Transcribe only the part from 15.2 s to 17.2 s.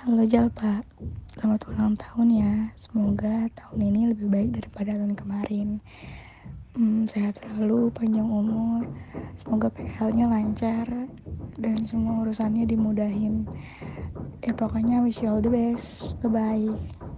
you all the best. Bye bye.